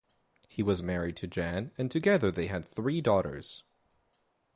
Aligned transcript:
He 0.47 0.63
was 0.63 0.81
married 0.81 1.15
to 1.17 1.27
Jan 1.27 1.73
and 1.77 1.91
together 1.91 2.31
they 2.31 2.47
had 2.47 2.67
three 2.67 3.01
daughters. 3.01 3.61